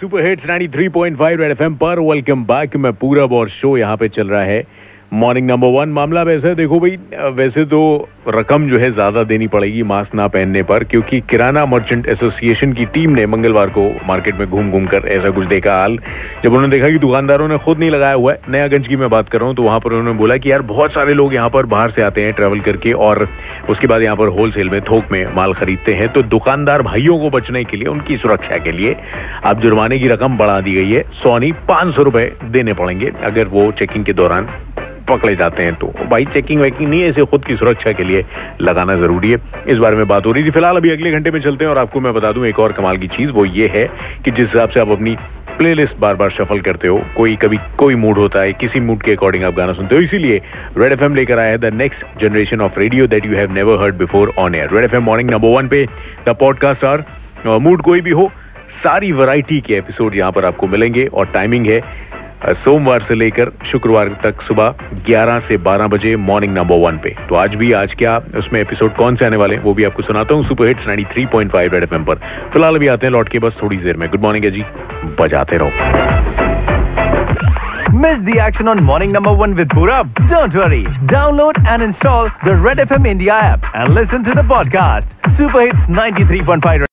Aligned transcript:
Super 0.00 0.26
hits 0.26 0.46
93.5 0.46 1.36
red 1.36 1.50
FM 1.50 1.74
पर 1.74 1.98
welcome 1.98 2.44
back 2.44 2.76
मैं 2.76 2.92
पूरब 2.92 3.32
और 3.32 3.48
शो 3.48 3.76
यहाँ 3.76 3.96
पे 3.96 4.08
चल 4.08 4.28
रहा 4.28 4.42
है। 4.42 4.66
मॉर्निंग 5.12 5.46
नंबर 5.46 5.68
वन 5.70 5.88
मामला 5.88 6.22
वैसे 6.22 6.54
देखो 6.54 6.78
भाई, 6.80 6.96
वैसे 7.32 7.64
तो 7.64 8.08
रकम 8.28 8.68
जो 8.68 8.78
है 8.78 8.90
ज़्यादा 8.92 9.22
देनी 9.24 9.46
पड़ेगी 9.46 9.82
मास्क 9.82 10.14
ना 10.14 10.26
पहनने 10.28 10.62
पर, 10.62 10.84
क्योंकि 10.84 11.20
किराना 11.30 11.64
मर्चेंट 11.66 12.06
एसोसिएशन 12.08 12.72
की 12.72 12.84
टीम 12.86 13.10
ने 13.10 13.26
मंगलवार 13.26 13.70
को 13.70 13.88
मार्केट 14.06 14.34
में 14.34 14.48
घूम 14.48 14.70
घूम 14.70 14.86
कर 14.86 15.08
ऐसा 15.08 15.30
कुछ 15.30 15.46
देखा 15.46 15.74
हाल। 15.74 15.98
जब 16.44 16.48
उन्होंने 16.48 16.68
देखा 16.68 16.88
कि 16.90 16.98
दुकानदारों 16.98 17.48
ने 17.48 17.58
खुद 17.58 17.78
नहीं 17.78 17.90
लगाया 17.90 18.14
हुआ 18.14 18.32
है 18.32 18.40
नयागंज 18.48 18.88
की 18.88 18.96
मैं 18.96 19.10
बात 19.10 19.28
कर 19.28 19.38
रहा 19.38 19.48
हूँ 19.48 19.56
तो 19.56 19.62
वहाँ 19.62 19.80
पर 19.80 19.92
उन्होंने 19.92 20.18
बोला 20.18 20.36
कि 20.36 20.50
यार 20.52 20.62
बहुत 20.64 20.92
सारे 20.92 21.14
लोग 21.14 21.34
यहाँ 21.34 21.50
पर 21.50 21.66
बाहर 21.66 21.90
से 21.90 22.02
आते 22.02 22.24
हैं 22.24 22.32
ट्रेवल 22.32 22.60
करके 22.60 22.92
और 23.00 23.26
उसके 23.70 23.86
बाद 23.86 24.02
यहाँ 24.02 24.16
पर 24.16 24.28
होलसेल 24.30 24.70
में, 24.70 24.80
थोक 24.82 25.12
में 25.12 25.34
माल 25.36 25.54
खरीदते 25.54 25.94
हैं। 25.94 26.08
तो 26.12 26.22
दुकानदार 26.24 26.82
भाइयों 26.82 27.18
को 27.18 27.30
बचने 27.30 27.64
के 27.64 27.76
लिए, 27.76 27.88
उनकी 27.88 28.16
सुरक्षा 28.16 28.58
के 28.58 28.72
लिए 28.72 28.96
अब 29.44 29.60
जुर्माने 29.60 29.98
की 29.98 30.08
रकम 30.08 30.38
बढ़ा 30.38 30.60
दी 30.60 30.74
गई 30.74 30.90
है। 30.90 31.04
सौ 31.14 31.38
नहीं 31.38 31.52
पाँच 31.68 31.94
सौ 31.94 32.02
रुपए 32.02 32.30
देने 32.50 32.72
पड़ेंगे, 32.74 33.12
अगर 33.24 33.48
वो 33.48 33.70
चेकिंग 33.72 34.04
के 34.04 34.12
दौरान 34.14 34.48
पकड़े 35.12 35.34
जाते 35.36 35.62
हैं 35.62 35.74
तो 35.74 35.92
भाई 36.10 36.24
चेकिंग 36.32 36.60
वेकिंग 36.60 36.88
नहीं 36.88 37.00
है, 37.00 37.08
इसे 37.08 37.24
खुद 37.26 37.44
की 37.44 37.56
सुरक्षा 37.56 37.92
के 37.92 38.04
लिए 38.04 38.24
लगाना 38.62 38.96
ज़रूरी 38.96 39.30
है। 39.30 39.38
इस 39.68 39.78
बारे 39.78 39.96
में 39.96 40.06
बात 40.08 40.26
हो 40.26 40.32
रही 40.32 40.44
थी। 40.44 40.50
फ़िलहाल 40.50 40.76
अभी 40.76 40.90
अगले 40.90 41.12
घंटे 41.12 41.30
में 41.30 41.40
चलते 41.40 41.64
हैं 41.64 41.70
और 41.70 41.78
आपको 41.78 42.00
मैं 42.00 42.14
बता 42.14 42.32
दूँ, 42.32 42.46
एक 42.46 42.58
और 42.58 42.72
कमाल 42.72 42.96
की 42.96 43.08
चीज़ 43.10 43.30
वो 43.30 43.44
ये 43.46 43.70
है 43.74 43.86
कि 44.24 44.30
जिस 44.30 44.46
हिसाब 44.46 44.68
से 44.68 44.80
आप 44.80 44.90
अपनी 44.90 45.16
प्लेलिस्ट 45.58 45.96
बार 46.00 46.14
बार 46.16 46.30
शफल 46.30 46.60
करते 46.60 46.88
हो, 46.88 47.00
कोई 47.16 47.34
कभी, 47.36 47.56
कोई 47.78 47.94
मूड 47.96 48.18
होता 48.18 48.40
है, 48.40 48.52
किसी 48.54 48.80
मूड 48.80 49.02
के 49.02 49.12
अकॉर्डिंग 49.12 49.44
आप 49.44 49.54
गाना 49.54 49.72
सुनते 49.72 49.94
हो। 49.94 50.00
इसीलिए 50.02 50.40
रेड 50.78 50.92
एफएम 50.92 51.14
लेकर 51.14 51.38
आया 51.38 51.50
है 51.50 51.58
the 51.60 51.72
next 51.74 52.20
generation 52.20 52.60
of 52.60 52.78
radio 52.80 53.06
that 53.06 53.26
you 53.26 53.36
have 53.36 53.52
never 53.52 53.82
heard 53.82 53.96
before 53.96 54.32
on 54.38 54.54
air 54.54 54.74
red 54.74 54.84
FM 54.84 55.02
morning 55.04 55.30
number 55.30 55.56
one 55.56 55.68
पे 55.68 55.84
द 56.28 56.36
पॉडकास्ट 56.40 56.84
आर 56.84 57.04
मूड 57.46 57.82
कोई 57.82 58.00
भी 58.00 58.10
हो, 58.10 58.30
सारी 58.82 59.12
वैरायटी 59.12 59.60
के 59.60 59.74
एपिसोड 59.74 60.14
यहाँ 60.16 60.32
पर 60.32 60.44
आपको 60.44 60.66
मिलेंगे 60.68 61.04
और 61.06 61.26
टाइमिंग 61.34 61.66
है। 61.66 61.80
सोमवार 62.48 63.02
से 63.08 63.14
लेकर 63.14 63.50
शुक्रवार 63.70 64.08
तक 64.22 64.42
सुबह 64.42 64.74
11 65.08 65.40
से 65.48 65.58
12 65.64 65.90
बजे 65.90 66.14
मॉर्निंग 66.28 66.54
नंबर 66.56 66.76
वन 66.86 66.98
पे 67.04 67.14
तो 67.28 67.34
आज 67.34 67.54
भी, 67.54 67.72
आज 67.72 67.94
क्या 67.98 68.16
उसमें 68.38 68.60
एपिसोड 68.60 68.94
कौन 68.96 69.16
से 69.16 69.24
आने 69.26 69.36
वाले 69.36 69.58
वो 69.66 69.74
भी 69.74 69.84
आपको 69.84 70.02
सुनाता 70.02 70.34
हूँ 70.34 70.44
super 70.48 70.66
hits 70.66 70.86
nine 70.86 71.04
three 71.12 71.26
point 71.34 71.52
five 71.52 71.74
red 71.74 71.86
पर 71.86 72.14
फ़िलहाल 72.52 72.76
अभी 72.76 72.86
आते 72.94 73.06
हैं, 73.06 73.12
लौट 73.12 73.28
के 73.28 73.38
बस 73.38 73.56
थोड़ी 73.62 73.76
देर 73.76 73.96
में 73.96 74.08
गुड 74.10 74.22
मॉर्निंग 74.22 74.44
है 74.44 74.50
जी 74.50 74.64
बजाते 75.20 75.58
रहो 75.62 75.70
Miss 78.02 78.20
the 78.26 78.38
action 78.40 78.68
on 78.68 78.80
morning 78.82 79.12
number 79.12 79.32
one 79.40 79.54
with 79.54 79.68
Purab? 79.68 80.14
Don't 80.30 80.54
worry. 80.60 80.84
Download 81.12 81.60
and 81.72 81.82
install 81.88 82.30
the 82.44 82.56
Red 82.68 82.78
FM 82.78 83.06
India 83.06 83.34
app 83.50 83.68
and 83.74 83.94
listen 83.94 84.24
to 84.30 84.38
the 84.40 84.46
podcast. 84.54 85.36
Super 85.36 85.66
Hits 85.66 85.92
93.5. 86.00 86.86